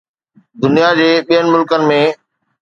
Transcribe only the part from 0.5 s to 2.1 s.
دنيا جي ٻين ملڪن ۾